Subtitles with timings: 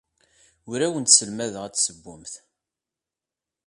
[0.71, 2.33] Ur awent-sselmadeɣ ad tessewwemt.